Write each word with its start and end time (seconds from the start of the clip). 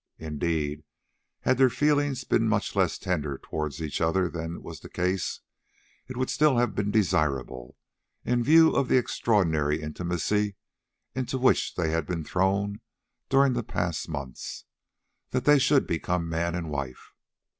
Indeed, 0.17 0.83
had 1.41 1.59
their 1.59 1.69
feelings 1.69 2.23
been 2.23 2.47
much 2.49 2.75
less 2.75 2.97
tender 2.97 3.37
towards 3.37 3.79
each 3.83 4.01
other 4.01 4.27
than 4.31 4.63
was 4.63 4.79
the 4.79 4.89
case, 4.89 5.41
it 6.07 6.17
would 6.17 6.31
still 6.31 6.57
have 6.57 6.73
been 6.73 6.89
desirable, 6.89 7.77
in 8.25 8.43
view 8.43 8.71
of 8.75 8.87
the 8.87 8.97
extraordinary 8.97 9.79
intimacy 9.79 10.55
into 11.13 11.37
which 11.37 11.75
they 11.75 11.91
had 11.91 12.07
been 12.07 12.23
thrown 12.23 12.81
during 13.29 13.53
the 13.53 13.61
past 13.61 14.09
months, 14.09 14.65
that 15.29 15.45
they 15.45 15.59
should 15.59 15.85
become 15.85 16.27
man 16.27 16.55
and 16.55 16.71
wife. 16.71 17.13